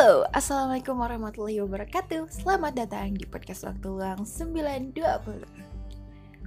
[0.00, 2.32] Halo, Assalamualaikum warahmatullahi wabarakatuh.
[2.32, 4.96] Selamat datang di podcast Waktu Luang 920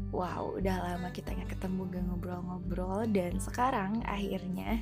[0.09, 4.81] Wow, udah lama kita gak ketemu gak ngobrol-ngobrol Dan sekarang akhirnya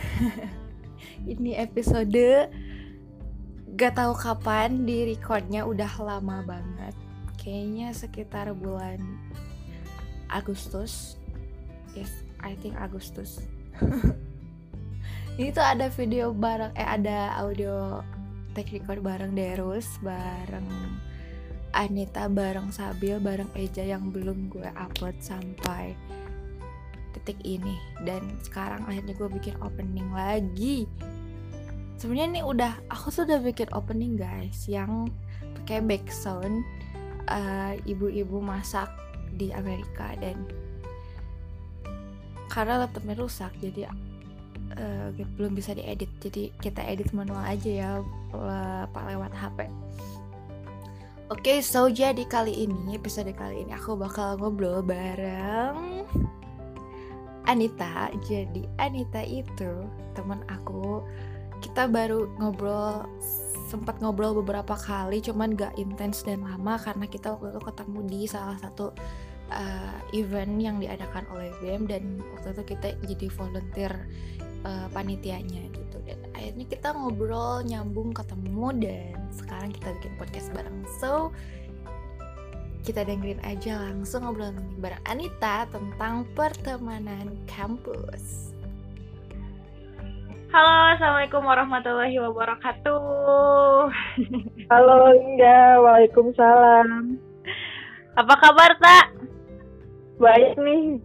[1.36, 2.48] Ini episode
[3.76, 6.96] Gak tahu kapan di recordnya udah lama banget.
[7.36, 8.96] Kayaknya sekitar bulan
[10.32, 11.20] Agustus.
[11.92, 13.44] Yes, I think Agustus
[15.40, 18.04] ini tuh ada video bareng eh ada audio
[18.52, 20.68] take record bareng Derus bareng
[21.72, 25.96] Anita bareng Sabil bareng Eja yang belum gue upload sampai
[27.16, 27.72] detik ini.
[28.04, 30.84] Dan sekarang akhirnya gue bikin opening lagi.
[31.96, 35.08] Sebenarnya ini udah aku sudah bikin opening guys yang
[35.56, 36.68] pakai background
[37.32, 38.92] uh, ibu-ibu masak
[39.40, 40.12] di Amerika.
[40.20, 40.42] Dan
[42.52, 43.88] karena laptopnya rusak jadi
[44.80, 47.90] uh, belum bisa diedit jadi kita edit manual aja ya
[48.90, 49.68] pak lewat HP
[51.30, 56.02] Oke, okay, so jadi kali ini episode kali ini aku bakal ngobrol bareng
[57.46, 58.10] Anita.
[58.26, 59.86] Jadi Anita itu
[60.18, 61.06] teman aku.
[61.62, 63.06] Kita baru ngobrol
[63.70, 68.20] sempat ngobrol beberapa kali, cuman gak intens dan lama karena kita waktu itu ketemu di
[68.26, 68.90] salah satu
[69.54, 73.92] uh, event yang diadakan oleh BEM dan waktu itu kita jadi volunteer
[74.64, 80.84] uh, panitianya gitu dan akhirnya kita ngobrol nyambung ketemu dan sekarang kita bikin podcast bareng
[81.00, 81.32] so
[82.80, 88.56] kita dengerin aja langsung ngobrol bareng Anita tentang pertemanan kampus.
[90.50, 93.02] Halo, assalamualaikum warahmatullahi wabarakatuh.
[94.72, 97.20] Halo Linda, waalaikumsalam.
[98.18, 99.14] Apa kabar tak?
[100.18, 100.98] Baik nih.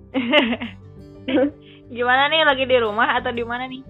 [1.90, 3.84] Gimana nih lagi di rumah atau di mana nih?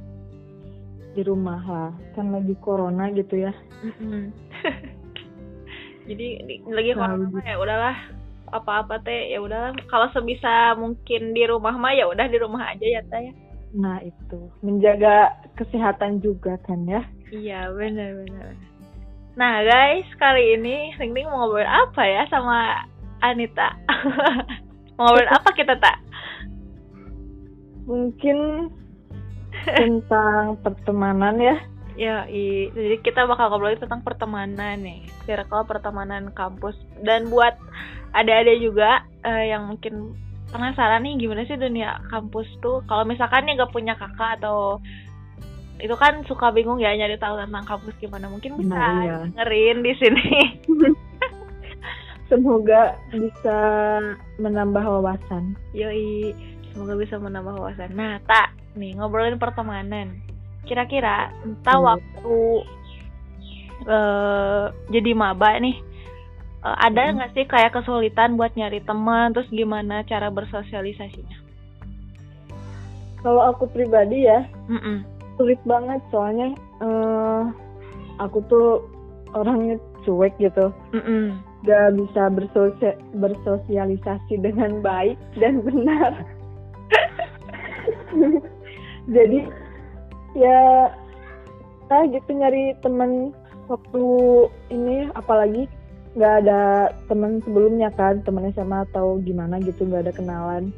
[1.16, 3.56] Di rumah lah, kan lagi corona gitu ya.
[6.06, 7.98] Jadi di, lagi nah, corona ya udahlah
[8.54, 12.86] apa-apa teh ya udahlah kalau sebisa mungkin di rumah mah ya udah di rumah aja
[12.86, 13.34] ya teh ya.
[13.76, 17.02] Nah itu menjaga kesehatan juga kan ya.
[17.34, 18.54] Iya benar benar.
[19.36, 22.86] Nah guys kali ini Ning Ning mau ngobrol apa ya sama
[23.26, 23.74] Anita?
[24.96, 26.05] mau ngobrol apa kita tak?
[27.86, 28.70] Mungkin
[29.66, 31.58] tentang pertemanan ya.
[31.96, 36.76] Ya i jadi kita bakal ngobrolin tentang pertemanan nih circle pertemanan kampus.
[37.02, 37.56] Dan buat
[38.12, 40.12] ada-ada juga uh, yang mungkin
[40.52, 42.84] penasaran nih gimana sih dunia kampus tuh?
[42.92, 44.84] Kalau misalkan nih gak punya kakak atau
[45.76, 48.28] itu kan suka bingung ya nyari tahu tentang kampus gimana.
[48.28, 49.18] Mungkin bisa nah, iya.
[49.32, 50.28] dengerin di sini.
[52.32, 53.58] Semoga bisa
[54.42, 55.54] menambah wawasan.
[55.78, 56.34] Yoi
[56.76, 60.20] semoga bisa menambah wawasan nah tak nih ngobrolin pertemanan
[60.68, 61.88] kira-kira entah hmm.
[61.88, 62.38] waktu
[63.88, 65.80] uh, jadi maba nih
[66.68, 67.14] uh, ada hmm.
[67.16, 67.38] nggak hmm.
[67.40, 71.48] sih kayak kesulitan buat nyari teman terus gimana cara bersosialisasinya
[73.24, 74.98] kalau aku pribadi ya mm -mm.
[75.40, 76.54] sulit banget soalnya
[76.84, 77.50] uh,
[78.22, 78.86] aku tuh
[79.34, 81.26] orangnya cuek gitu mm -mm.
[81.66, 82.30] gak bisa
[83.18, 86.35] bersosialisasi dengan baik dan benar
[89.16, 89.40] jadi
[90.36, 90.60] ya
[91.86, 93.32] saya gitu nyari teman
[93.70, 94.04] waktu
[94.74, 95.70] ini apalagi
[96.16, 100.72] nggak ada teman sebelumnya kan teman SMA atau gimana gitu nggak ada kenalan.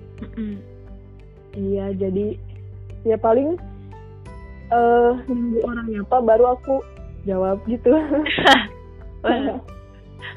[1.54, 2.38] Iya jadi
[3.06, 3.56] ya paling
[4.74, 6.82] uh, nunggu orang nyapa baru aku
[7.30, 7.94] jawab gitu.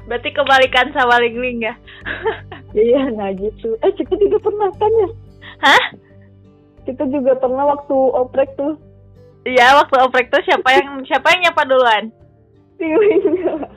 [0.09, 1.75] Berarti kebalikan sama Lingling ya?
[2.77, 3.81] Iya nah gitu.
[3.81, 5.09] Eh kita juga pernah kan ya
[5.61, 5.85] hah
[6.85, 8.77] kita juga pernah waktu oprek tuh.
[9.45, 12.05] Iya waktu oprek tuh siapa yang siapa yang nyapa duluan?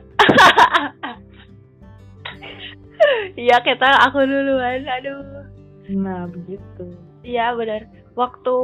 [3.36, 5.44] Iya kita aku duluan aduh.
[5.92, 6.96] Nah begitu.
[7.28, 7.84] Iya benar.
[8.16, 8.56] Waktu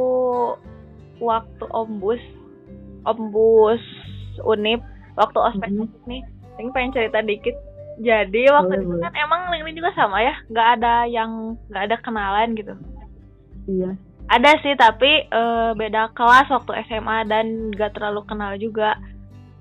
[1.20, 2.22] waktu ombus
[3.04, 3.84] ombus
[4.40, 4.80] unip
[5.20, 6.08] waktu ospek mm -hmm.
[6.08, 6.24] nih
[6.56, 7.52] ini pengen cerita dikit.
[8.00, 10.32] Jadi waktu itu kan emang ini juga sama ya?
[10.48, 12.72] Nggak ada yang nggak ada kenalan gitu?
[13.68, 13.92] Iya
[14.30, 18.94] ada sih tapi uh, beda kelas waktu SMA dan gak terlalu kenal juga.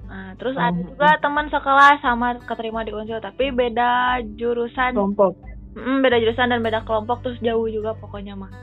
[0.06, 0.62] Nah, terus oh.
[0.62, 4.94] ada juga teman sekelas sama keterima di Unsil tapi beda jurusan.
[4.94, 5.34] Kelompok?
[5.74, 8.54] Mm, beda jurusan dan beda kelompok terus jauh juga pokoknya mah.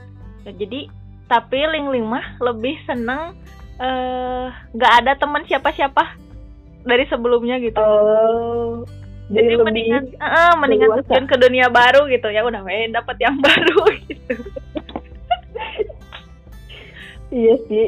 [0.47, 0.87] Nah, jadi
[1.27, 3.35] tapi Ling Ling mah lebih seneng
[3.83, 4.47] uh,
[4.79, 6.15] gak ada teman siapa-siapa
[6.87, 7.83] dari sebelumnya gitu.
[7.83, 8.87] Oh
[9.27, 12.31] jadi, jadi mendingan uh, mendingan terjun ke dunia baru gitu.
[12.31, 14.56] Ya udah main dapat yang baru gitu
[17.37, 17.87] iya sih.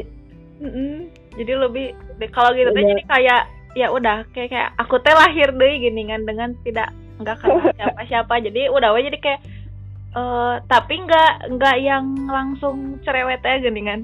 [0.60, 0.94] Mm -mm.
[1.40, 1.86] jadi lebih
[2.30, 2.90] kalau gitu tuh Iya.
[2.94, 3.42] jadi kayak
[3.72, 6.90] ya udah kayak kayak aku teh lahir deh gini kan dengan tidak
[7.22, 9.40] nggak kenal siapa siapa jadi udah jadi kayak
[10.10, 14.00] eh tapi nggak nggak yang langsung cerewet aja gini kan.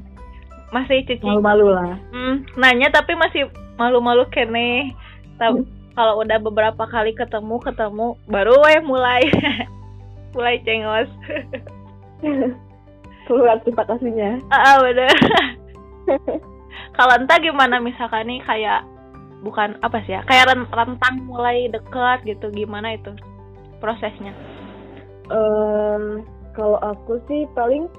[0.75, 1.94] Masih cici malu-malu lah.
[2.10, 3.46] Hmm, nanya tapi masih
[3.76, 4.94] malu-malu kene.
[5.38, 5.62] Tahu
[5.94, 9.22] kalau udah beberapa kali ketemu ketemu baru we mulai.
[10.37, 11.08] Mulai cengos
[13.26, 15.11] keluar terima kasihnya ah bener.
[16.96, 17.76] Kalau entah gimana?
[17.76, 18.87] Misalkan nih kayak
[19.44, 20.25] bukan apa sih ya?
[20.25, 22.49] Kayak ren- rentang mulai dekat gitu.
[22.55, 23.12] Gimana itu
[23.82, 24.32] prosesnya?
[25.28, 26.23] Em,
[26.55, 27.90] kalau aku sih paling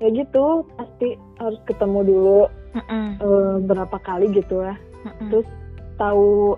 [0.00, 2.40] ya gitu pasti harus ketemu dulu
[2.72, 4.78] Mm-mm, eh, berapa kali gitu lah.
[5.04, 5.48] Mm-mm, terus
[6.00, 6.56] tahu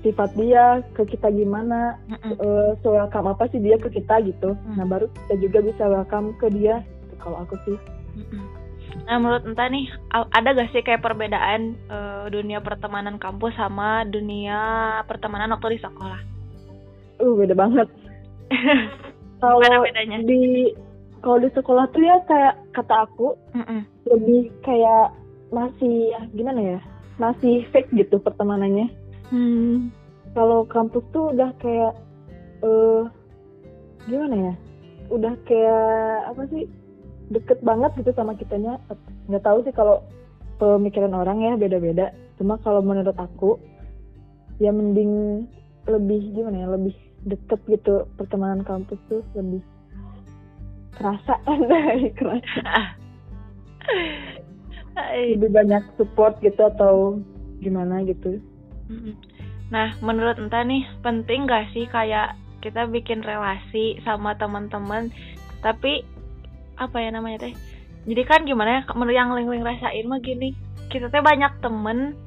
[0.00, 2.34] sifat dia ke kita gimana mm-mm.
[2.40, 4.76] eh welcome apa sih dia ke kita gitu Hmm.
[4.80, 7.76] nah baru kita juga bisa welcome ke dia Gitu, kalau aku sih
[8.16, 8.44] Mm-mm.
[9.06, 14.58] Nah, menurut entah nih, ada gak sih kayak perbedaan eh, dunia pertemanan kampus sama dunia
[15.06, 16.20] pertemanan waktu di sekolah?
[17.20, 17.86] uh beda banget
[19.44, 20.18] kalau bedanya?
[20.26, 20.72] di
[21.20, 23.84] kalau di sekolah tuh ya kayak kata aku Mm-mm.
[24.10, 25.12] lebih kayak
[25.52, 26.80] masih gimana ya
[27.20, 28.88] masih fake gitu pertemanannya
[29.30, 29.94] Hmm.
[30.34, 31.94] kalau kampus tuh udah kayak
[32.66, 33.02] eh
[34.10, 34.54] gimana ya?
[35.10, 36.66] Udah kayak apa sih?
[37.30, 38.82] Deket banget gitu sama kitanya.
[39.30, 40.02] Nggak tahu sih kalau
[40.58, 42.10] pemikiran orang ya beda-beda.
[42.42, 43.58] Cuma kalau menurut aku
[44.58, 45.46] ya mending
[45.86, 46.94] lebih gimana ya lebih
[47.26, 48.10] deket gitu.
[48.18, 49.62] Pertemanan kampus tuh lebih
[50.98, 51.38] kerasa.
[51.70, 52.98] Dari kerasa.
[55.14, 57.22] Lebih banyak support gitu atau
[57.62, 58.42] gimana gitu.
[59.70, 65.08] Nah, menurut entah nih penting gak sih kayak kita bikin relasi sama teman-teman,
[65.62, 66.02] tapi
[66.76, 67.54] apa ya namanya teh?
[68.04, 68.92] Jadi kan gimana ya?
[68.92, 70.52] Menurut yang ling-ling rasain mah gini,
[70.90, 72.18] kita teh banyak temen,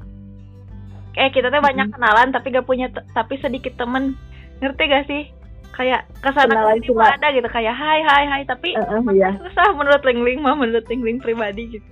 [1.13, 1.93] eh kita teh banyak Mhm.
[1.93, 4.15] kenalan tapi gak punya, tapi sedikit temen,
[4.63, 5.23] ngerti gak sih?
[5.73, 9.01] Kayak ke sana ke sini cuma- ada gitu kayak hai hai hai tapi Eh, eh,
[9.17, 11.89] iya susah menurut ling-ling mah menurut ling-ling pribadi gitu.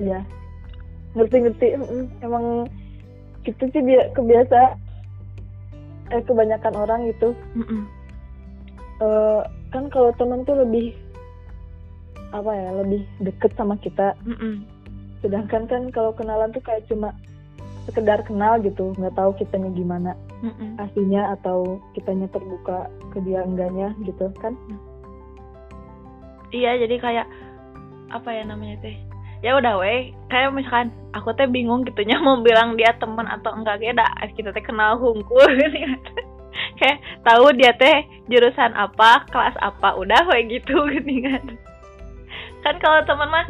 [0.00, 0.24] Iya.
[1.12, 1.76] Ngerti-ngerti.
[1.76, 2.64] Mm, Emang
[3.44, 4.76] gitu sih bi- kebiasa
[6.10, 7.32] eh kebanyakan orang gitu.
[7.54, 7.86] Mm-mm.
[9.00, 10.92] Eh, kan kalau teman tuh lebih
[12.30, 14.18] apa ya, lebih deket sama kita.
[14.26, 14.66] Mm-mm.
[15.22, 17.14] Sedangkan kan kalau kenalan tuh kayak cuma
[17.88, 20.12] sekedar kenal gitu, nggak tahu kitanya gimana
[20.44, 20.76] Mm-mm.
[20.78, 24.54] aslinya atau kitanya terbuka ke dia enggaknya gitu kan.
[26.50, 27.26] Iya jadi kayak
[28.10, 28.98] apa ya namanya teh
[29.40, 30.12] ya udah weh.
[30.28, 33.80] Kayak misalkan aku teh bingung gitunya mau bilang dia teman atau enggak.
[33.80, 35.44] Kayak dah kita teh kenal hungkul.
[35.44, 35.78] Gitu
[36.80, 39.96] kayak tahu dia teh jurusan apa kelas apa.
[39.96, 40.76] Udah weh gitu.
[40.94, 41.44] Gitu kan.
[42.60, 43.46] Kan kalau teman mah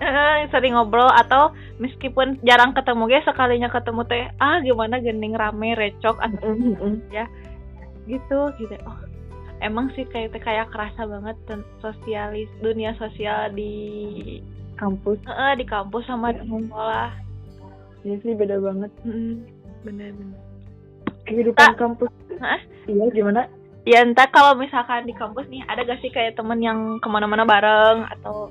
[0.00, 5.76] eh, sering ngobrol atau meskipun jarang ketemu guys sekalinya ketemu teh ah gimana gening rame
[5.76, 7.04] recok atau mm.
[8.08, 8.76] gitu gitu.
[8.88, 8.96] Oh
[9.60, 11.36] emang sih kayak kayak kerasa banget
[11.80, 13.72] sosialis dunia sosial di
[14.76, 15.18] Kampus.
[15.22, 16.68] eh, di kampus sama di Mm.
[16.68, 17.10] sekolah
[18.02, 18.90] Iya sih beda banget.
[19.02, 19.34] Mm,
[19.82, 20.38] bener-bener
[21.24, 21.74] Kehidupan Tak.
[21.76, 22.10] kampus.
[22.38, 22.60] Hah?
[22.86, 23.42] Iya gimana?
[23.84, 27.42] ya entah kalau misalkan di kampus nih ada gak sih kayak temen yang ke mana-mana
[27.42, 28.50] bareng atau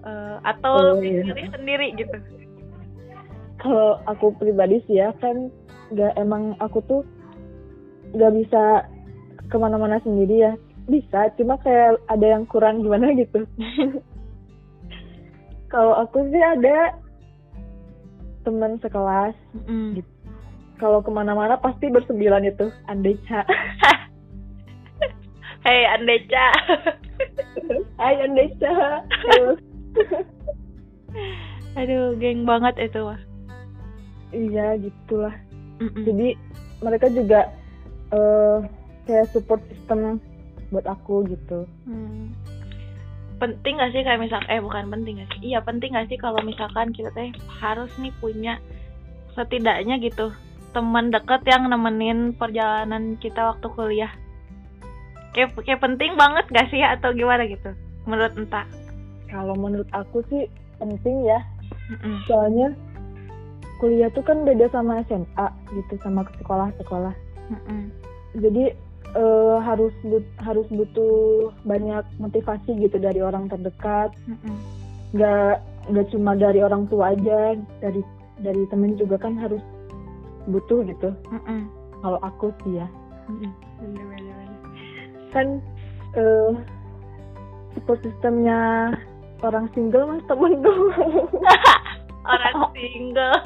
[0.00, 1.26] eh, atau Oh, iya.
[1.26, 2.14] sendiri sendiri gitu
[3.58, 5.50] kalau aku pribadi sih ya kan
[5.90, 7.02] nggak emang aku tuh
[8.12, 8.86] nggak bisa
[9.44, 10.52] ke mana-mana sendiri ya
[10.84, 13.42] bisa cuma kayak ada yang kurang gimana gitu
[15.72, 16.92] kalau aku sih ada
[18.42, 19.96] teman sekelas Mm.
[19.96, 20.10] Gitu.
[20.76, 23.40] kalau ke mana-mana pasti bersembilan itu Andeca
[25.64, 26.46] Hei Andeca
[28.00, 28.72] Hai Andeca
[31.72, 33.20] aduh geng banget itu wah
[34.30, 35.32] iya gitulah
[35.78, 36.04] Mm-mm.
[36.04, 36.28] jadi
[36.80, 37.40] mereka juga
[38.10, 38.56] eh
[39.04, 40.18] kayak support system
[40.68, 42.32] buat aku gitu Hmm.
[43.42, 45.50] Penting gak sih kayak misal eh bukan penting gak sih?
[45.50, 48.62] Iya penting gak sih kalau misalkan kita teh harus nih punya
[49.34, 50.30] setidaknya gitu
[50.70, 54.12] teman dekat yang nemenin perjalanan kita waktu kuliah.
[55.34, 57.74] Kayak kayak penting banget gak sih atau gimana gitu?
[58.06, 58.64] Menurut entah.
[59.32, 60.44] kalau menurut aku sih
[60.76, 61.40] penting ya
[61.88, 62.20] Mm-mm.
[62.28, 62.76] soalnya
[63.80, 67.16] kuliah tuh kan beda sama SMA gitu sama sekolah-sekolah
[67.48, 67.88] Mm-mm.
[68.36, 68.76] jadi
[69.12, 74.12] eh, harus but- harus butuh banyak motivasi gitu dari orang terdekat.
[75.12, 75.60] Nggak
[75.92, 78.00] nggak cuma dari orang tua aja dari
[78.40, 79.60] dari temen juga kan harus
[80.48, 81.12] butuh gitu.
[81.30, 81.68] Mm-mm.
[82.02, 82.88] kalau aku sih ya.
[83.78, 84.34] Bener-bener.
[85.30, 85.46] kan
[86.18, 86.52] eh
[87.72, 88.92] support sistemnya
[89.40, 90.76] orang single mas temen gue
[92.32, 93.38] orang single.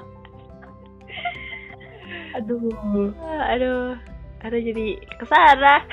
[2.36, 3.12] Aduh.
[3.52, 3.96] Aduh
[4.46, 4.86] aduh jadi
[5.18, 5.82] ke sana.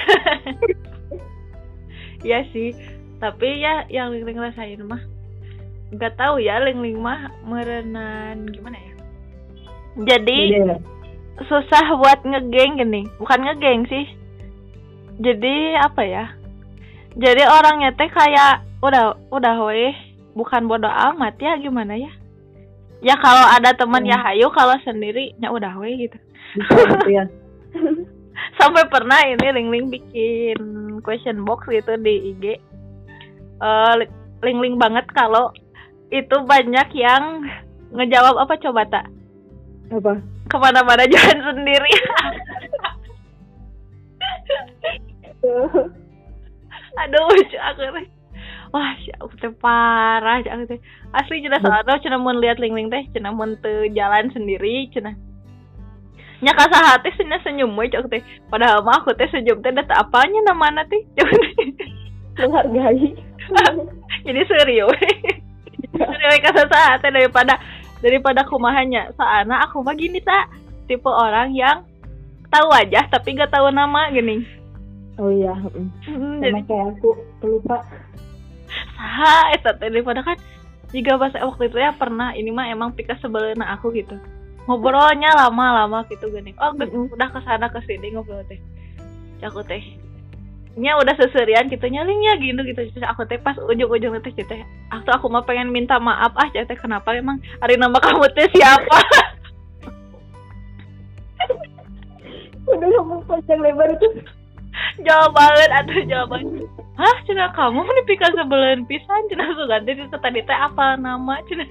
[2.24, 2.72] Iya sih
[3.20, 5.04] tapi ya yang Ling Ling rasain mah
[5.92, 8.94] nggak tahu ya Ling Ling mah merenan gimana ya?
[10.08, 10.80] Jadi Iya.
[11.44, 14.08] susah buat ngegeng gini bukan ngegeng sih.
[15.20, 16.26] Jadi apa ya?
[17.20, 19.92] Jadi orangnya teh kayak udah udah weh
[20.32, 22.12] bukan bodoh amat ya gimana ya?
[23.04, 24.16] Ya kalau ada teman Hmm.
[24.16, 26.16] ya hayu kalau sendiri ya udah weh gitu.
[26.56, 27.28] Bisa gitu ya
[28.60, 30.60] sampai pernah ini Ling Ling bikin
[31.06, 32.60] question box gitu di IG
[33.64, 33.96] Eh,
[34.44, 35.56] Ling Ling banget kalau
[36.12, 37.48] itu banyak yang
[37.96, 39.08] ngejawab apa coba tak
[39.94, 40.20] apa?
[40.50, 41.92] Ke mana-mana jalan sendiri.
[47.04, 47.82] Aduh lucu aku
[48.74, 50.80] wah aku teh parah aku teh.
[51.14, 55.14] Asli cenah soalnya cenah mun lihat ling ling teh mun teu jalan sendiri cenah
[56.44, 58.20] nya kasaha teh cenah senyum we cak teh.
[58.52, 61.00] Padahal mah aku teh senyum teh da teu apanya namana teh?
[61.16, 61.72] Cak teh.
[62.44, 63.16] menghargai.
[64.28, 64.92] Jadi serius
[65.94, 67.56] serius kasaha teh daripada
[68.04, 70.52] daripada kumahanya soalnya aku mah gini tak
[70.90, 71.88] tipe orang yang
[72.52, 74.44] tahu aja tapi gak tahu nama gini.
[75.22, 76.42] Oh iya mm.
[76.42, 77.86] Jadi kayak aku pelupa
[78.98, 80.38] saha eta teh daripada kan
[80.94, 84.18] jika pas waktu itu ya pernah ini mah emang pika sebelena aku gitu
[84.68, 86.56] ngobrolnya lama-lama gitu gini.
[86.60, 87.12] Oh geus Mm-mm.
[87.12, 88.60] udah ke sana ke sini ngobrol teh.
[89.44, 89.84] Aku teh.
[90.74, 92.82] Nya udah seserian gitu nyalingnya gitu gitu.
[92.96, 94.54] Terus aku teh pas ujung-ujung teh gitu.
[94.90, 99.00] Aku aku mah pengen minta maaf ah teh kenapa emang hari nama kamu teh siapa?
[102.64, 104.08] Udah ngomong panjang lebar itu.
[105.04, 106.64] Jawaban atau jawaban.
[106.96, 109.28] Hah cina kamu nih pika sebelen pisan?
[109.28, 111.68] Cina sugan teh itu tadi teh apa nama cina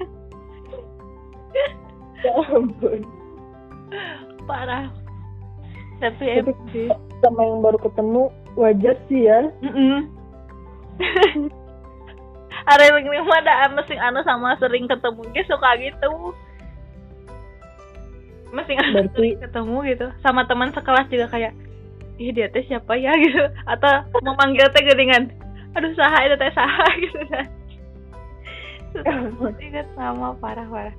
[2.22, 3.00] ya ampun.
[4.46, 4.86] Parah.
[6.02, 6.42] Tapi
[7.22, 8.22] sama yang baru ketemu
[8.58, 9.46] wajar sih ya.
[9.62, 10.10] Mm-mm.
[12.62, 15.22] Ada yang ini mah ada mesin anu sama sering ketemu.
[15.34, 16.10] Ge suka gitu.
[18.54, 20.06] Mesin anu Berarti- sering ketemu gitu.
[20.22, 21.54] Sama teman sekelas juga kayak
[22.22, 23.10] ih dia teh siapa ya?
[23.22, 23.42] Gitu.
[23.66, 23.90] Atau
[24.22, 25.30] memanggil teh geningan
[25.74, 26.86] aduh saha itu teh saha.
[27.02, 27.46] Gitu kan.
[29.58, 30.94] Ingat sama parah parah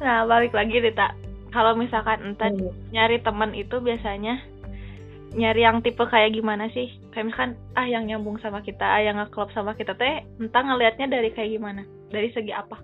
[0.00, 1.12] nah balik lagi deh tak
[1.52, 2.72] kalau misalkan entar Hmm.
[2.90, 4.40] nyari teman itu biasanya
[5.30, 6.90] nyari yang tipe kayak gimana sih?
[7.14, 11.06] Kayak misalkan ah yang nyambung sama kita, ah yang ngeklop sama kita teh entah ngelihatnya
[11.06, 11.86] dari kayak gimana?
[12.10, 12.82] Dari segi apa?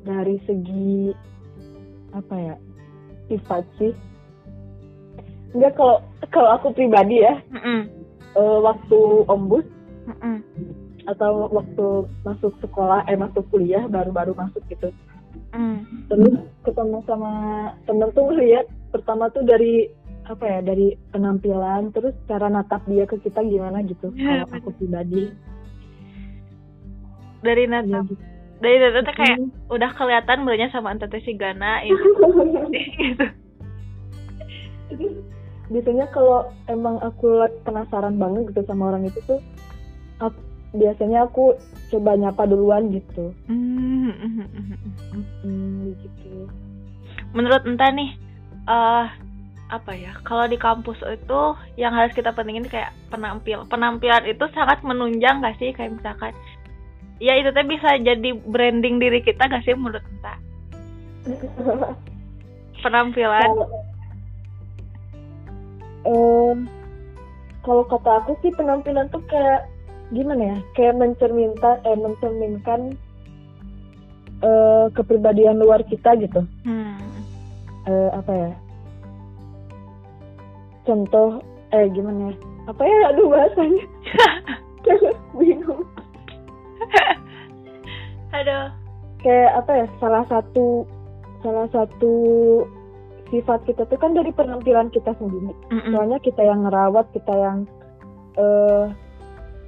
[0.00, 1.12] dari segi
[2.16, 2.56] apa ya
[3.28, 3.92] sifat sih
[5.52, 6.00] enggak kalau
[6.32, 7.84] kalau aku pribadi ya Mm-mm.
[8.32, 9.66] eh, waktu ombus
[10.08, 10.40] Mm-mm.
[11.10, 11.86] Atau waktu
[12.22, 14.90] masuk sekolah eh masuk kuliah baru-baru masuk gitu
[15.50, 16.06] Mm.
[16.06, 17.32] terus ketemu sama
[17.82, 19.86] temen tuh lihat pertama tuh dari
[20.22, 24.70] apa ya dari penampilan terus cara natap dia ke kita gimana gitu Ya, kalau aku
[24.76, 25.30] pribadi
[27.40, 28.14] Dari ya nata, gitu.
[28.58, 29.50] dari nata teh kayak Hmm.
[29.70, 31.98] udah kelihatan benernya sama teh si Gana ini
[33.00, 33.26] gitu.
[35.68, 37.26] biasanya kalau emang aku
[37.62, 39.38] penasaran banget gitu sama orang itu tuh
[40.18, 41.58] aku- biasanya aku
[41.88, 44.10] coba nyapa duluan gitu Mm.
[45.42, 46.46] hmm, gitu
[47.30, 48.10] Menurut entah nih
[48.66, 49.06] eh
[49.70, 50.18] apa ya?
[50.20, 51.40] Kalau di kampus itu
[51.76, 53.62] yang harus kita pentingin kayak penampil.
[53.64, 56.34] Penampilan itu sangat menunjang gak sih kayak misalkan
[57.18, 60.38] ya itu teh bisa jadi branding diri kita gak sih menurut entah
[62.82, 63.88] penampilan Kalau-
[66.00, 66.64] Em,
[67.60, 69.68] kalau kata aku sih penampilan tuh kayak
[70.10, 72.80] gimana ya kayak mencerminkan eh mencerminkan
[74.42, 76.42] eh, kepribadian luar kita gitu.
[76.66, 76.98] Hmm.
[77.86, 78.52] Eh, apa ya?
[80.84, 81.38] Contoh
[81.70, 82.34] eh gimana ya?
[82.66, 82.98] Apa ya?
[83.14, 83.84] Aduh bahasanya.
[85.38, 85.86] Bingung.
[88.34, 88.66] Aduh
[89.22, 89.86] kayak apa ya?
[90.02, 90.84] Salah satu
[91.40, 92.12] salah satu
[93.30, 95.54] sifat kita tuh kan dari penampilan kita sendiri.
[95.70, 95.94] Mm-mm.
[95.94, 97.58] soalnya kita yang ngerawat kita yang
[98.34, 98.90] eh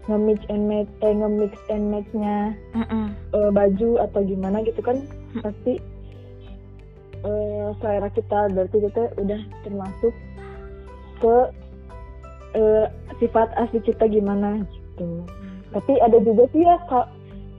[0.06, 3.14] nge-mix and match eh nge-mix and matchnya Mm-mm.
[3.32, 4.98] eh, baju atau gimana gitu kan
[5.32, 5.40] Hmm.
[5.40, 5.80] pasti
[7.22, 10.12] eh selera kita berarti kita udah termasuk
[11.22, 11.36] ke
[12.52, 15.24] eh, sifat asli kita gimana gitu.
[15.72, 17.08] Tapi ada juga sih ya kak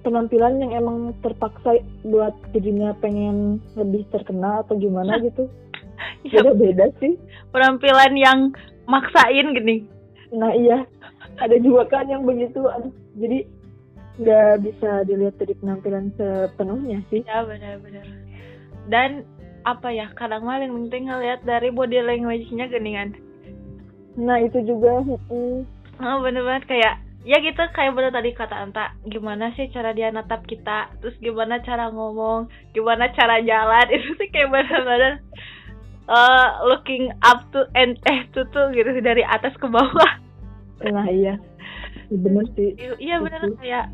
[0.03, 5.49] penampilan yang emang terpaksa buat dirinya pengen lebih terkenal atau gimana gitu.
[6.27, 7.15] Ya, beda beda sih.
[7.49, 8.51] Penampilan yang
[8.85, 9.87] maksain gini.
[10.35, 10.83] Nah iya
[11.41, 12.93] ada juga kan yang begitu aduh.
[13.17, 13.45] Jadi
[14.21, 17.25] nggak bisa dilihat dari penampilan sepenuhnya sih.
[17.25, 18.05] Ya benar-benar
[18.87, 19.23] dan
[19.63, 23.15] apa ya kadang paling penting ngeliat dari body language-nya geningan
[24.19, 25.59] nah itu juga mm,
[25.97, 26.69] oh bener banget.
[26.69, 28.93] Kayak ya gitu kayak bener tadi kata Anta.
[29.09, 30.93] Gimana sih cara dia natap kita?
[31.01, 32.45] Terus gimana cara ngomong?
[32.77, 33.89] Gimana cara jalan?
[33.97, 35.17] Itu sih kayak bener-bener
[36.05, 40.11] uh, looking up to and eh to tuh gitu dari atas ke bawah
[40.81, 41.37] nah iya.
[42.09, 42.73] Bener sih.
[42.97, 43.41] Iya bener.
[43.61, 43.93] Kayak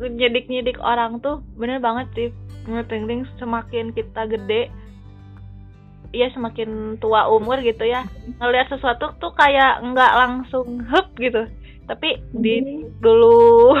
[0.00, 2.28] nyedik-nyedik orang tuh bener banget sih.
[2.68, 4.68] Menurut penting semakin kita gede
[6.10, 8.02] iya semakin tua umur gitu ya
[8.42, 11.46] ngelihat sesuatu tuh kayak nggak langsung hup gitu.
[11.86, 13.74] Tapi di dulu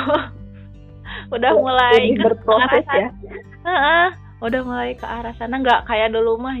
[1.34, 3.08] udah mulai Lebih berproses arah ya.
[3.10, 3.38] sana.
[3.60, 4.06] Heeh,
[4.40, 6.56] udah mulai ke arah sana nggak kayak dulu mah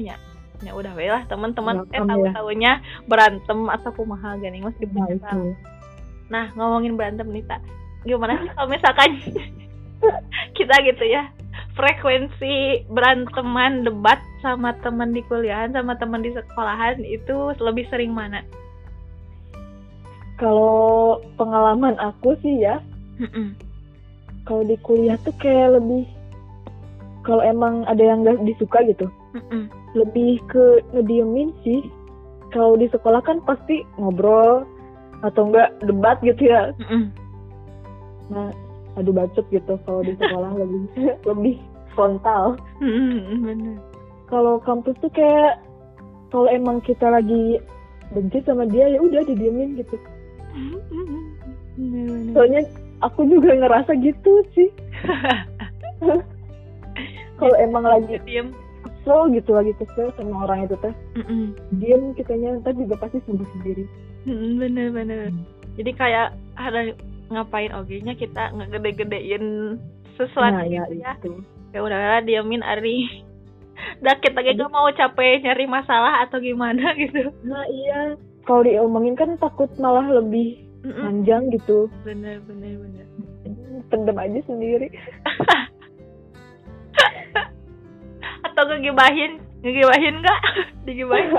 [0.60, 2.32] ya ya udah we lah teman-teman eh tahu ya.
[2.36, 2.72] tahunya
[3.08, 5.42] berantem atau kumaha gini mas nah di itu
[6.30, 7.58] Nah, ngomongin berantem nih, Tak.
[8.06, 9.18] Gimana sih kalau misalkan
[10.56, 11.26] kita gitu ya,
[11.74, 18.46] frekuensi beranteman, debat sama teman di kuliahan, sama teman di sekolahan itu lebih sering mana?
[20.40, 22.80] kalau pengalaman aku sih ya
[23.20, 23.52] Mm-mm.
[24.48, 26.08] kalau di kuliah tuh kayak lebih
[27.20, 29.68] kalau emang ada yang gak disuka gitu Mm-mm.
[29.94, 31.80] Lebih ke ngediemin sih.
[32.50, 34.66] Kalau di sekolah kan pasti ngobrol
[35.22, 36.74] atau enggak debat gitu ya.
[36.82, 37.12] Mm-mm.
[38.30, 38.46] nah
[38.94, 40.82] adu bacot gitu kalau di sekolah lebih
[41.26, 41.56] lebih
[41.94, 42.58] frontal.
[44.30, 45.58] Kalau kampus tuh kayak
[46.30, 47.58] kalau emang kita lagi
[48.14, 49.98] benci sama dia ya udah didiemin gitu.
[52.34, 52.62] Soalnya
[53.02, 54.70] aku juga ngerasa gitu sih.
[57.40, 58.52] Kalau emang lagi Diem.
[59.00, 60.94] Kesel gitu lagi kesel sama orang itu teh.
[61.16, 61.56] Mm-mm.
[61.80, 63.84] diem kitanya ntar juga pasti sembuh sendiri.
[64.28, 65.32] Mm, Bener, bener.
[65.80, 66.92] Jadi kayak ada
[67.32, 69.78] ngapain oge-nya kita ngegede-gedein
[70.20, 71.16] sesuatu nah ya gitu ya.
[71.16, 71.32] itu.
[71.72, 73.08] Ya udahlah diamin Ari.
[74.04, 77.32] Dah kita gak mau capek nyari masalah atau gimana gitu.
[77.48, 78.20] Nah iya.
[78.44, 81.88] Kalau diomongin kan takut malah lebih panjang gitu.
[82.04, 83.06] Bener bener bener.
[83.88, 84.86] Pendem aja sendiri
[88.62, 89.32] atau ngegibahin?
[89.64, 90.40] Ngegibahin nggak?
[90.86, 91.32] Digibahin?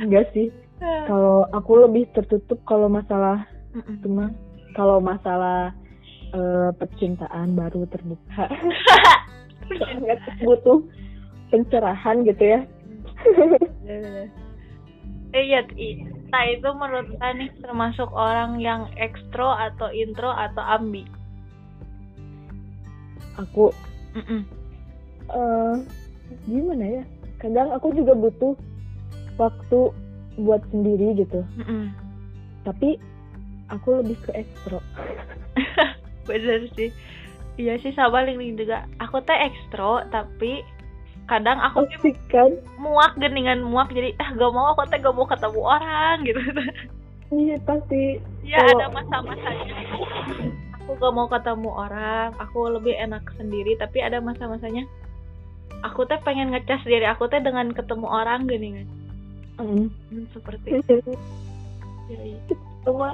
[0.00, 0.48] Enggak sih.
[0.80, 3.44] Kalau aku lebih tertutup kalau masalah
[4.00, 4.32] cuma
[4.72, 5.76] kalau masalah
[6.32, 8.48] eh, percintaan baru terbuka.
[10.44, 10.80] Butuh
[11.52, 12.60] pencerahan gitu ya.
[15.30, 16.02] Eh iya i-
[16.34, 21.06] nah itu menurut kita nih termasuk orang yang ekstro atau intro atau ambi?
[23.38, 23.70] Aku
[24.12, 24.40] Mm-mm.
[25.30, 25.74] eh
[26.44, 27.02] gimana ya?
[27.38, 28.54] Kadang aku juga butuh
[29.36, 29.94] waktu
[30.36, 31.42] buat sendiri gitu.
[31.56, 31.90] Mm-mm.
[32.60, 33.00] tapi
[33.68, 34.82] aku lebih ke ekstro.
[36.28, 36.92] Bener sih.
[37.56, 38.84] Iya sih sama Ling juga.
[38.98, 40.60] Aku teh ekstro tapi
[41.24, 42.50] kadang aku toxic kan?
[42.76, 43.88] muak geningan muak.
[43.88, 46.40] Jadi ah gak mau aku teh gak mau ketemu orang gitu.
[47.30, 48.18] Iya pasti.
[48.42, 49.76] Ya Kalau- ada masa-masanya
[50.90, 52.34] aku gak mau ketemu orang.
[52.42, 54.90] Aku lebih enak sendiri tapi ada masa-masanya
[55.80, 58.88] aku teh pengen ngecas diri aku teh dengan ketemu orang geningan
[59.60, 59.92] Mm.
[59.92, 61.12] Hmm, seperti itu.
[62.08, 62.32] Ya.
[62.80, 63.12] Cuma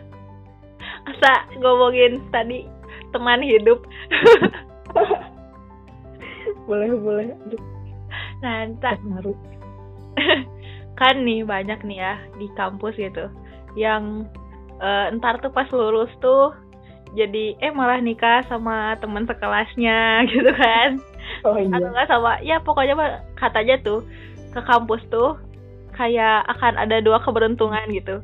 [1.12, 2.64] asa ngomongin tadi
[3.12, 3.84] teman hidup.
[6.72, 7.36] Boleh boleh.
[8.40, 9.36] Nah ngaruh.
[10.96, 13.28] Kan nih banyak nih ya di kampus gitu
[13.76, 14.24] yang
[14.80, 16.56] eh, entar tuh pas lulus tuh
[17.14, 20.00] jadi eh malah nikah sama teman sekelasnya
[20.32, 20.98] gitu kan.
[21.46, 24.02] Oh atau iya enggak sama ya pokoknya mah katanya tuh
[24.50, 25.38] ke kampus tuh
[25.94, 28.22] kayak akan ada dua keberuntungan gitu.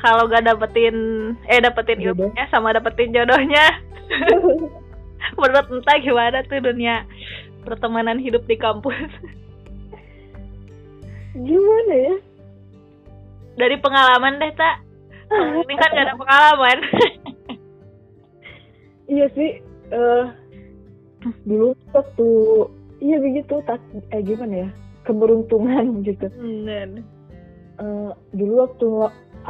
[0.00, 0.96] Kalau gak dapetin
[1.44, 2.32] eh dapetin Jodoh.
[2.32, 3.68] ilmunya sama dapetin jodohnya.
[5.40, 7.04] Menurut entah gimana tuh dunia
[7.68, 8.96] pertemanan hidup di kampus.
[11.36, 12.16] Gimana ya?
[13.60, 14.80] Dari pengalaman deh tak
[15.64, 16.78] ini kan gak ada pengalaman.
[19.10, 19.58] Iya sih
[19.90, 20.24] eh
[21.42, 22.28] dulu waktu
[23.02, 23.82] iya begitu tak
[24.14, 24.68] eh gimana ya
[25.02, 26.30] keberuntungan gitu.
[26.30, 27.02] Bener.
[27.82, 28.88] Eh, dulu waktu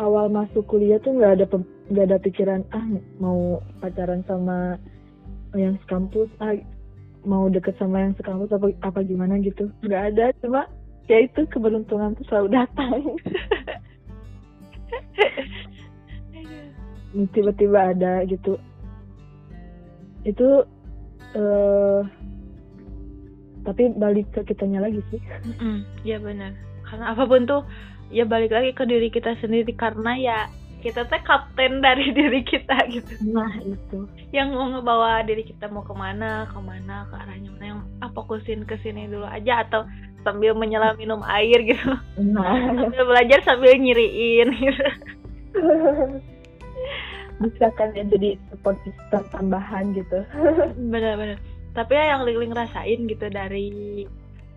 [0.01, 1.47] awal masuk kuliah tuh nggak ada
[1.93, 2.81] nggak ada pikiran ah
[3.21, 4.81] mau pacaran sama
[5.53, 6.57] yang sekampus ah
[7.29, 9.69] mau deket sama yang sekampus apa apa gimana gitu.
[9.85, 10.65] Nggak ada cuma
[11.05, 12.97] ya itu keberuntungan tuh selalu datang
[17.35, 18.57] tiba-tiba ada gitu.
[20.23, 20.65] Itu
[21.35, 22.03] eh
[23.61, 25.21] tapi balik ke kitanya lagi sih.
[25.21, 26.57] Mm-mm, ya benar.
[26.87, 27.63] Karena apa pun tuh
[28.11, 29.71] ya balik lagi ke diri kita sendiri.
[29.77, 30.39] Karena ya
[30.81, 33.13] kita teh kapten dari diri kita gitu.
[33.31, 34.09] Nah itu.
[34.33, 38.11] Yang mau ngebawa diri kita mau ke mana ke mana ke arahnya mana yang ah,
[38.11, 39.85] fokusin ke sini dulu aja atau
[40.23, 41.91] sambil menyelam minum air gitu.
[42.21, 42.77] Nah.
[42.77, 44.85] Sambil belajar sambil nyiriin gitu.
[47.41, 50.21] Bisa kan ya jadi support system tambahan gitu.
[50.77, 54.03] Bener-bener tapi ya yang Ling Ling rasain gitu dari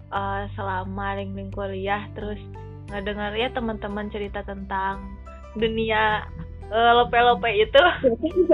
[0.09, 2.41] uh, selama Ling Ling kuliah terus
[2.89, 5.13] ngedengar ya teman-teman cerita tentang
[5.53, 6.25] dunia
[6.73, 7.83] uh, lope-lope itu.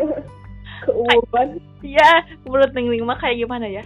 [0.83, 3.83] Keumuman ya menurut Ling Ling mah kayak gimana ya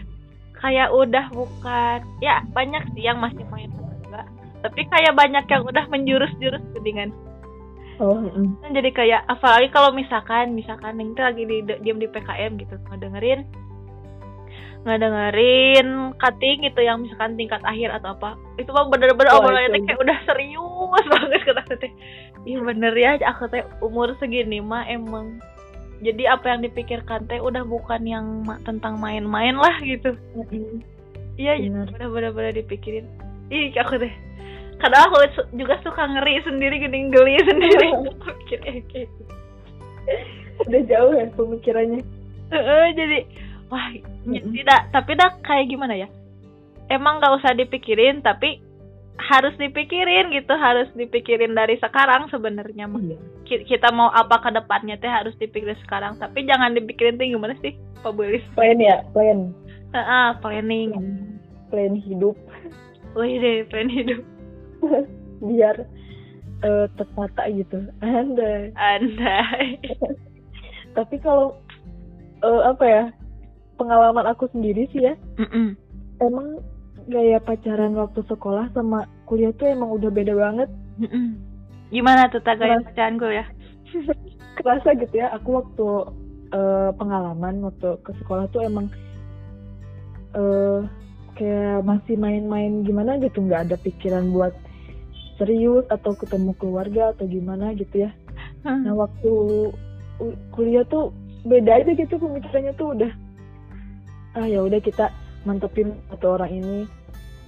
[0.63, 1.99] kayak udah bukan.
[2.23, 4.23] Ya banyak sih yang masih main juga.
[4.63, 7.12] Tapi kayak banyak yang udah menjurus-jurus dengan
[8.02, 8.63] oh mm.
[8.63, 12.76] kan jadi kayak apalagi kalau misalkan misalkan Ning tuh lagi di diam di PKM gitu
[12.89, 13.45] ngedengerin
[14.84, 19.99] ngedengerin cutting gitu yang misalkan tingkat akhir atau apa itu mah bener-bener Wah, obrolannya kayak
[20.02, 21.91] udah serius banget kata teh
[22.43, 25.39] iya bener ya aku teh umur segini mah emang
[26.01, 30.15] jadi apa yang dipikirkan teh udah bukan yang ma- tentang main-main lah gitu.
[31.36, 31.89] Iya Bener.
[31.93, 33.06] udah bener-bener dipikirin.
[33.47, 34.13] Ih aku teh
[34.82, 37.89] kadang aku su- juga suka ngeri sendiri gini geli sendiri.
[38.19, 39.21] Mikir kayak gitu.
[40.67, 42.01] udah jauh ya pemikirannya.
[42.51, 43.17] Heeh, jadi
[43.71, 43.88] wah
[44.27, 44.51] Mm-mm.
[44.53, 44.91] tidak.
[44.91, 46.08] Tapi dah kayak gimana ya?
[46.91, 48.60] Emang nggak usah dipikirin tapi
[49.17, 50.53] harus dipikirin gitu.
[50.53, 53.01] Harus dipikirin dari sekarang sebenarnya mah.
[53.01, 56.15] Ki- kita mau apa ke depannya teh harus dipikirin sekarang.
[56.17, 59.51] Tapi jangan dipikirin tuh gimana sih Pak Belis plan ya plan.
[59.93, 60.91] Heeh, planning.
[61.69, 62.36] Plan hidup.
[63.13, 64.21] Wih deh plan hidup.
[65.47, 65.75] Biar
[66.63, 67.79] eh, tertata gitu.
[68.01, 69.77] Anda andai.
[70.97, 71.60] Tapi kalau
[72.41, 73.03] eh, apa ya
[73.77, 75.13] pengalaman aku sendiri sih ya.
[75.38, 75.75] Mm-mm.
[76.21, 76.62] emang
[77.12, 80.69] gaya pacaran waktu sekolah sama kuliah tuh emang udah beda banget.
[81.03, 81.52] Mm-mm.
[81.93, 82.88] Gimana tuh tak gaya Keras.
[82.89, 83.45] bacaan gue ya
[84.58, 85.88] kerasa gitu ya aku waktu
[86.49, 88.89] eh, pengalaman waktu ke sekolah tuh emang
[90.34, 90.82] eh
[91.38, 94.53] kayak masih main-main gimana gitu nggak ada pikiran buat
[95.38, 98.12] serius atau ketemu keluarga atau gimana gitu ya
[98.65, 99.32] nah waktu
[100.53, 101.10] kuliah tuh
[101.43, 103.12] beda aja gitu pemikirannya tuh udah
[104.38, 105.10] ah ya udah kita
[105.43, 106.77] mantepin satu orang ini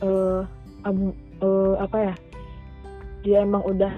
[0.04, 0.42] eh
[0.84, 2.14] am- eh, apa ya
[3.26, 3.94] dia emang udah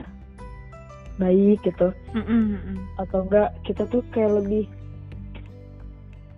[1.17, 1.89] baik gitu.
[2.13, 2.77] Mm-mm.
[3.01, 4.65] atau enggak kita tuh kayak lebih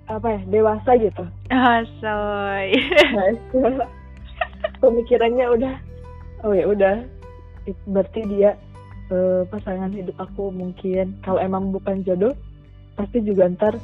[0.10, 1.24] apa ya dewasa gitu.
[1.54, 2.74] Ah soy.
[3.14, 3.86] Nah,
[4.82, 5.76] pemikirannya udah
[6.44, 6.96] oh ya udah.
[7.86, 8.58] Berarti dia
[9.14, 11.14] eh, pasangan hidup aku mungkin.
[11.22, 12.34] Kalau emang bukan jodoh
[12.98, 13.78] pasti juga ntar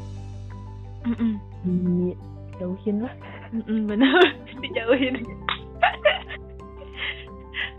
[1.05, 1.37] Mm-mm.
[1.61, 3.13] dijauhin lah.
[3.53, 4.17] Mm-mm, bener
[4.65, 5.21] dijauhin.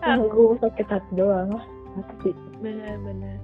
[0.06, 1.66] Aku sakit hati doang lah.
[1.98, 3.38] Pasti bener-bener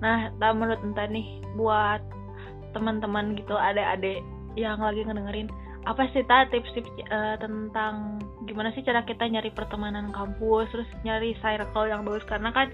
[0.00, 2.00] nah tak menurut entah nih buat
[2.72, 4.22] teman-teman gitu adik-adik
[4.54, 5.48] yang lagi ngedengerin
[5.82, 11.32] apa sih ta tips-tips eh, tentang gimana sih cara kita nyari pertemanan kampus terus nyari
[11.36, 12.68] circle yang bagus karena kan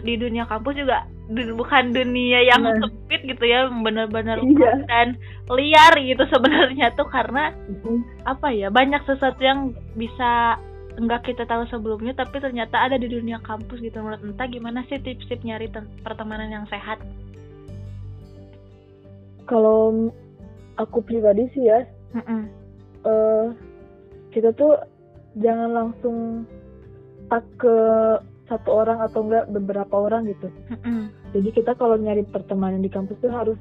[0.00, 2.78] di dunia kampus juga dun- bukan dunia yang Nah.
[2.78, 4.86] sempit gitu ya bener-bener Iya.
[4.86, 5.08] dan
[5.46, 8.00] liar gitu sebenarnya tuh karena Mm-mm.
[8.24, 9.60] apa ya banyak sesuatu yang
[9.92, 10.56] bisa
[11.00, 15.00] enggak kita tahu sebelumnya tapi ternyata ada di dunia kampus gitu menurut entah gimana sih
[15.00, 15.68] tips-tips nyari
[16.04, 17.00] pertemanan yang sehat
[19.48, 20.12] kalau
[20.76, 21.84] aku pribadi sih ya
[22.16, 22.42] Mm-mm.
[23.08, 23.46] eh
[24.32, 24.76] kita tuh
[25.40, 26.44] jangan langsung
[27.32, 27.76] tak ke
[28.48, 31.08] satu orang atau enggak beberapa orang gitu Mm-mm.
[31.32, 33.58] jadi kita kalau nyari pertemanan di kampus tuh harus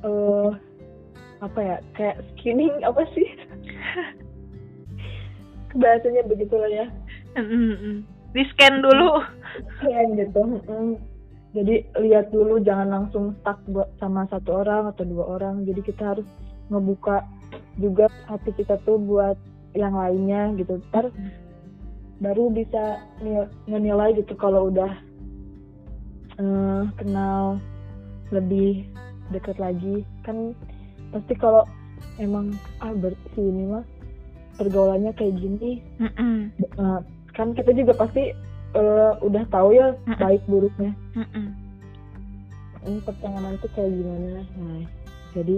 [0.00, 0.50] eh
[1.40, 3.28] apa ya kayak screening apa sih
[5.76, 6.86] bahasanya begitu lah ya.
[7.38, 8.02] Mm-mm.
[8.30, 9.22] di scan dulu.
[9.82, 10.94] Kayak gitu mm.
[11.50, 15.66] jadi lihat dulu jangan langsung stuck buat sama satu orang atau dua orang.
[15.66, 16.26] Jadi kita harus
[16.70, 17.26] ngebuka
[17.82, 19.34] juga hati kita tuh buat
[19.74, 20.78] yang lainnya gitu.
[20.90, 21.10] Ntar
[22.22, 24.92] baru bisa nil- menilai gitu kalau udah
[26.38, 27.58] eh, kenal
[28.30, 28.86] lebih
[29.34, 30.06] dekat lagi.
[30.22, 30.54] Kan
[31.10, 31.66] pasti kalau
[32.22, 33.82] emang ah berarti si ini mah
[34.60, 35.80] pergaulannya kayak gini.
[35.96, 36.52] Mm-mm.
[36.60, 37.00] eh,
[37.32, 38.36] kan kita juga pasti
[38.76, 40.20] eh, udah tahu ya Mm-mm.
[40.20, 40.92] baik buruknya.
[41.16, 41.56] Mm-mm.
[42.80, 44.40] ini pertemanan itu kayak gimana?
[44.60, 44.84] Nah
[45.32, 45.56] jadi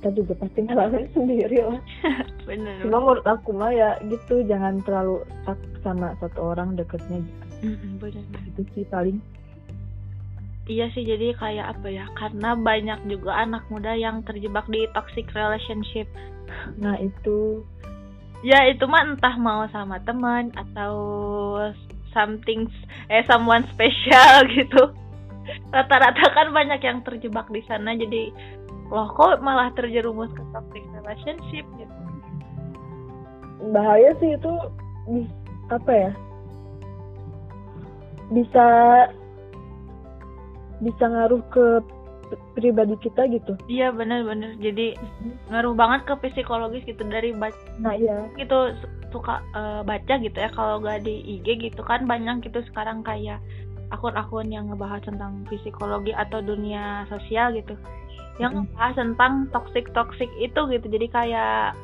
[0.00, 1.80] kita juga pasti ngalamin sendiri lah.
[2.48, 2.80] Bener.
[2.82, 7.22] Cuma menurut aku mah ya gitu jangan terlalu stuck sama satu orang deketnya
[7.62, 8.26] Mm-mm, bener.
[8.50, 9.22] Gitu sih paling.
[10.66, 15.26] Iya sih jadi kayak apa ya karena banyak juga anak muda yang terjebak di toxic
[15.34, 16.06] relationship
[16.78, 17.62] nah itu.
[18.42, 20.94] Ya itu mah entah mau sama teman atau
[22.10, 22.66] something
[23.06, 24.82] eh someone special gitu.
[25.74, 28.30] Rata-rata kan banyak yang terjebak di sana jadi
[28.92, 31.96] loh kok malah terjerumus ke toxic relationship gitu?
[33.72, 34.52] Bahaya sih itu
[35.72, 36.10] apa ya?
[38.34, 38.66] Bisa
[40.82, 41.66] bisa ngaruh ke
[42.54, 43.56] pribadi kita gitu.
[43.68, 44.56] Iya bener-bener.
[44.58, 44.96] Jadi
[45.48, 48.28] ngaruh banget ke psikologis gitu dari baca nah iya.
[48.36, 50.50] gitu su- suka eh, baca gitu ya.
[50.52, 53.40] Kalau gak di IG gitu kan banyak gitu sekarang kayak
[53.92, 57.76] akun-akun yang ngebahas tentang psikologi atau dunia sosial gitu.
[58.40, 60.86] Yang ngebahas tentang toxic toxic itu gitu.
[60.88, 61.76] Jadi kayak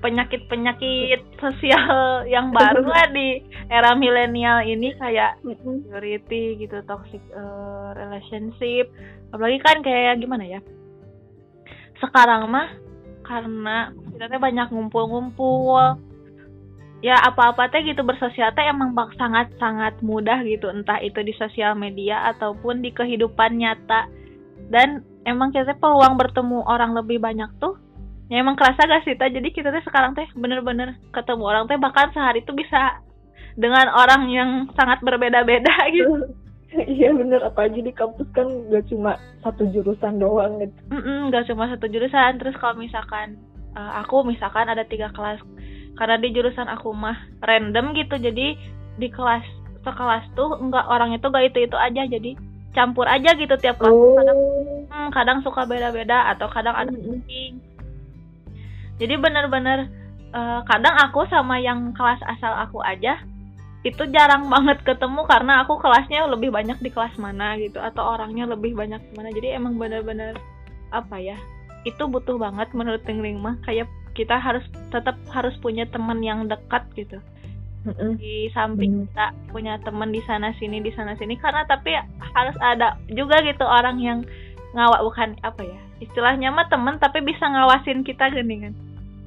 [0.00, 7.88] penyakit penyakit sosial yang baru lah di era milenial ini kayak insecurity gitu toxic eh,
[7.96, 8.88] relationship.
[9.30, 10.60] Apalagi kan kayak gimana ya
[12.00, 12.68] sekarang mah
[13.22, 16.00] karena kita banyak ngumpul-ngumpul.
[17.00, 21.72] Ya apa-apa teh gitu bersosial teh emang bak- sangat-sangat mudah gitu entah itu di sosial
[21.72, 24.04] media ataupun di kehidupan nyata.
[24.68, 27.80] Dan emang kita peluang bertemu orang lebih banyak tuh
[28.30, 29.26] ya emang kerasa gak sih Ta?
[29.26, 33.02] jadi kita teh sekarang teh bener-bener ketemu orang teh bahkan sehari tuh bisa
[33.58, 36.30] dengan orang yang sangat berbeda-beda gitu.
[36.70, 37.42] Iya bener.
[37.42, 40.78] Apa aja di kampus kan gak cuma satu jurusan doang gitu.
[40.94, 42.38] Mm-mm, nggak cuma satu jurusan.
[42.38, 43.42] Terus kalau misalkan
[43.74, 45.42] eh, aku misalkan ada tiga kelas
[45.98, 48.54] karena di jurusan aku mah random gitu jadi
[49.02, 49.42] di kelas
[49.82, 52.06] sekelas tuh enggak orang itu gak itu itu aja.
[52.06, 52.38] Jadi
[52.70, 54.86] campur aja gitu tiap kelas kadang, oh.
[54.94, 57.18] hmm, kadang suka beda-beda atau kadang ada Mm-mm.
[57.18, 57.58] meeting
[59.00, 59.88] jadi bener-bener
[60.30, 63.16] eh, kadang aku sama yang kelas asal aku aja
[63.80, 68.44] itu jarang banget ketemu karena aku kelasnya lebih banyak di kelas mana gitu atau orangnya
[68.44, 69.32] lebih banyak mana.
[69.32, 70.36] Jadi emang bener-bener
[70.92, 71.40] apa ya
[71.88, 74.60] itu butuh banget menurut Tingling mah kayak kita harus
[74.92, 77.18] tetap harus punya teman yang dekat gitu.
[77.80, 78.20] Mm-mm.
[78.20, 81.40] di samping kita punya teman di sana sini di sana sini.
[81.40, 84.20] Karena tapi harus ada juga gitu orang yang
[84.76, 88.74] ngawak bukan apa ya istilahnya mah teman tapi bisa ngawasin kita gini kan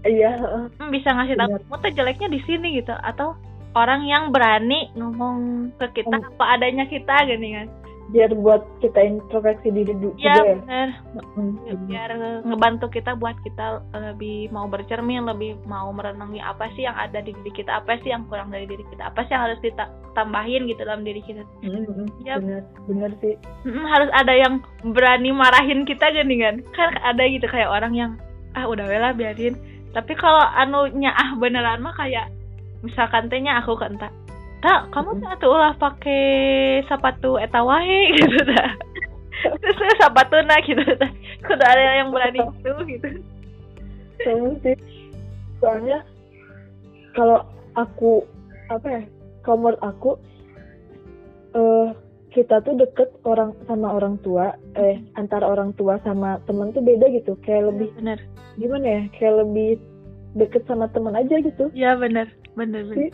[0.05, 0.31] iya.
[0.73, 2.93] Hmm, bisa ngasih tahu kamu tuh jeleknya di sini gitu.
[2.93, 3.35] Atau
[3.73, 5.37] orang yang berani ngomong
[5.75, 6.29] ke kita Hmm.
[6.29, 7.67] apa adanya kita gini kan.
[8.03, 10.55] Biar buat kita introspeksi diri du- ya juga ya.
[10.59, 10.89] bener
[11.33, 12.09] Mm, biar
[12.43, 17.31] ngebantu kita buat kita lebih mau bercermin lebih mau merenungi apa sih yang ada di
[17.33, 20.67] diri kita apa sih yang kurang dari diri kita apa sih yang harus kita tambahin
[20.67, 21.47] gitu dalam diri kita.
[21.63, 22.35] Mm, mm, Ya.
[22.37, 23.33] bener bener sih.
[23.63, 26.55] Mm, harus ada yang berani marahin kita gini kan.
[26.75, 28.11] Kan ada gitu kayak orang yang
[28.53, 29.55] ah udah wela biarin
[29.93, 32.29] tapi kalau anunya ah beneran mah kayak
[32.81, 34.11] misalkan tehnya aku ke entah
[34.63, 35.39] tak kamu Mm-mm.
[35.43, 36.23] tuh ulah pakai
[36.87, 38.09] sepatu eta wae?
[38.17, 38.71] Gitu dah
[39.43, 41.11] terus sepatu nah gitu dah
[41.43, 43.07] kudu ada yang berani itu gitu.
[45.59, 45.99] Soalnya
[47.11, 47.43] kalau
[47.75, 48.23] aku
[48.71, 49.03] apa ya
[49.43, 50.11] kalau menurut aku
[51.53, 51.89] eh
[52.33, 57.05] kita tuh deket orang sama orang tua eh antara orang tua sama temen tuh beda
[57.13, 57.37] gitu.
[57.45, 58.19] Kayak lebih bener.
[58.57, 59.01] gimana ya?
[59.13, 59.69] Kayak lebih
[60.33, 61.69] deket sama temen aja gitu.
[61.77, 62.25] Ya bener.
[62.57, 63.13] Bener bener.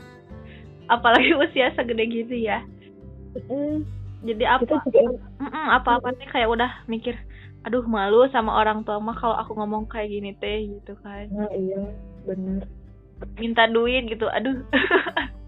[0.87, 2.63] Apalagi usia segede gitu ya.
[3.35, 3.85] Mm,
[4.25, 7.13] jadi kita apa juga Mm-mm, apa-apa nih kayak udah mikir
[7.67, 11.27] aduh malu sama orang tua mah kalau aku ngomong kayak gini teh gitu kan.
[11.29, 11.91] Nah iya
[12.23, 12.65] bener.
[13.35, 14.63] Minta duit gitu aduh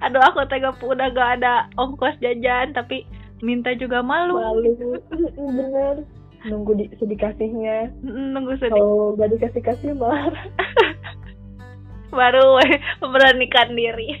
[0.00, 3.04] aduh aku tega udah gak ada ongkos jajan tapi
[3.40, 4.36] minta juga malu.
[4.36, 5.00] Malu.
[5.36, 6.04] Bener.
[6.40, 7.92] Nunggu di, sedikasihnya.
[8.04, 8.72] Nunggu sedih.
[8.72, 10.44] Kalau gak dikasih kasih marah
[12.10, 12.58] baru
[13.00, 14.18] memberanikan diri.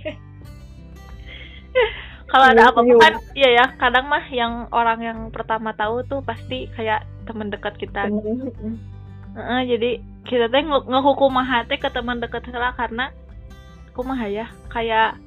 [2.30, 3.02] Kalau ada Iya, apa-apa iya.
[3.02, 7.74] kan iya ya kadang mah yang orang yang pertama tahu tuh pasti kayak teman dekat
[7.74, 8.06] kita.
[9.34, 9.90] Heeh, jadi
[10.22, 13.10] kita teh nge- ngehukum hati ke teman dekat lah karena
[13.90, 15.18] kumaha ya kayak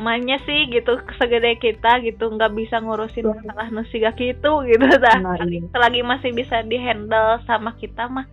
[0.00, 5.36] mainnya sih gitu segede kita gitu nggak bisa ngurusin masalah nusiga gitu gitu dah Nah,
[5.44, 5.60] iya.
[5.70, 8.24] selagi masih bisa dihandle sama kita mah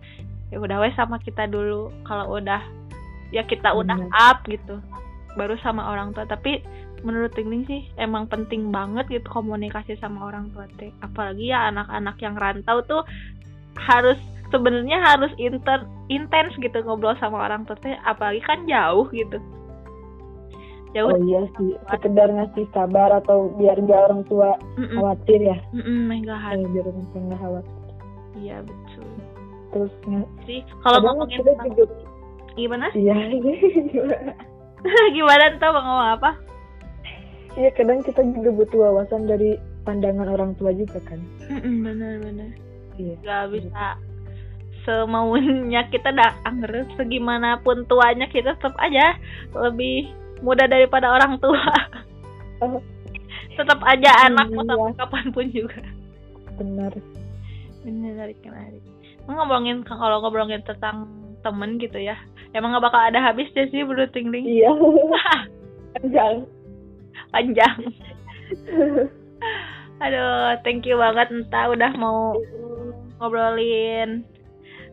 [0.48, 1.92] ya udah wes sama kita dulu.
[2.08, 2.64] Kalau udah
[3.28, 4.12] ya kita udah Bener.
[4.16, 4.80] up gitu
[5.36, 6.24] baru sama orang tua.
[6.24, 6.64] Tapi
[7.04, 10.90] menurut Tingling sih emang penting banget gitu komunikasi sama orang tua teh.
[11.04, 13.02] Apalagi ya anak-anak yang rantau tuh
[13.76, 17.94] harus sebenarnya harus inter intens gitu ngobrol sama orang tua teh.
[18.08, 19.36] Apalagi kan jauh gitu
[20.98, 21.70] jauh oh iya sih.
[21.94, 25.58] sekedar ngasih kabar atau biar nggak orang tua Mm-mm, khawatir ya?
[25.70, 26.58] Mm-mm, menggahan.
[26.58, 27.78] Eh, biar orang tua nggak khawatir.
[28.38, 29.08] Iya betul.
[29.68, 29.92] Terus
[30.44, 31.94] sih kalau ngomongin kita tentang juga
[32.58, 32.86] gimana?
[32.98, 33.14] Iya
[35.16, 35.44] gimana?
[35.58, 36.30] Tuh mau ngomong apa?
[37.58, 41.22] Iya kadang kita juga butuh wawasan dari pandangan orang tua juga kan?
[41.46, 42.50] Mm-mm, bener bener.
[42.98, 43.14] Iya.
[43.22, 43.86] Nggak bisa
[44.88, 49.20] semaunya kita dah angger segimanapun tuanya kita tetap aja
[49.52, 50.08] lebih
[50.42, 51.64] muda daripada orang tua.
[52.62, 52.80] Oh.
[53.58, 54.70] tetap aja anak mau Iya.
[54.70, 55.82] sampai kapan pun juga.
[56.58, 56.92] Benar.
[57.82, 58.82] Menarik menarik
[59.28, 61.04] ngobrolin kalau ngobrolin tentang
[61.44, 62.16] temen gitu ya
[62.56, 64.46] emang gak bakal ada habisnya sih bro ting ting.
[64.46, 64.72] Iya.
[65.98, 66.36] Panjang.
[67.34, 67.78] Panjang.
[70.00, 72.38] Aduh thank you banget entah udah mau
[73.20, 74.22] ngobrolin.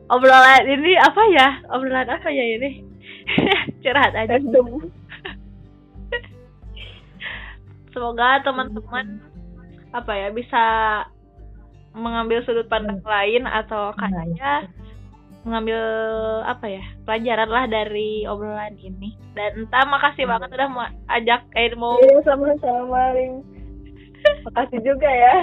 [0.06, 1.48] Obrolan ini apa ya?
[1.74, 2.86] Obrolan apa ya ini?
[3.82, 4.38] Curhat aja.
[4.38, 4.86] Random
[7.96, 9.24] semoga teman-teman
[9.96, 10.64] apa ya bisa
[11.96, 14.68] mengambil sudut pandang lain atau kayaknya
[15.48, 15.80] mengambil
[16.44, 19.16] apa ya pelajaran lah dari obrolan ini.
[19.32, 23.40] Dan entah makasih banget udah mau ajak eh mau iya sama-sama Ling.
[24.52, 25.36] Makasih juga ya.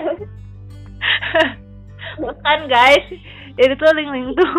[2.44, 3.08] Kan guys
[3.56, 4.52] jadi tuh link link tuh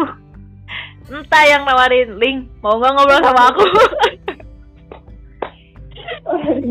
[1.14, 2.18] entah yang nawarin.
[2.18, 3.66] Link mau nggak ngobrol sama aku?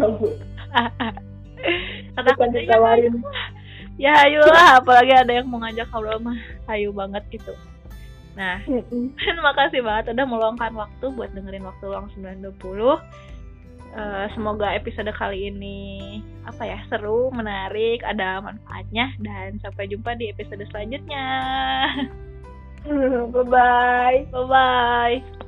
[0.01, 0.52] Gabut
[2.19, 3.15] kata bukan ditawarin
[4.01, 6.39] ya ayolah apalagi ada yang mau ngajak ngobrol mah.
[6.69, 7.53] Ayo banget gitu.
[8.35, 8.61] Nah
[9.21, 12.57] terima kasih banget udah meluangkan waktu buat dengerin waktu luang 920
[13.93, 16.17] Eh, semoga episode kali ini
[16.49, 21.29] apa ya seru menarik ada manfaatnya dan sampai jumpa di episode selanjutnya.
[22.89, 25.42] Bye bye bye bye